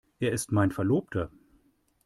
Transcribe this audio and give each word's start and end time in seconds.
Er 0.19 0.31
ist 0.31 0.51
mein 0.51 0.71
Verlobter. 0.71 1.29